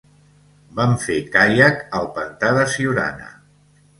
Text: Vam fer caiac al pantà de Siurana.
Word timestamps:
Vam 0.79 0.93
fer 1.03 1.17
caiac 1.35 1.83
al 1.99 2.09
pantà 2.17 2.51
de 2.61 2.65
Siurana. 2.77 3.29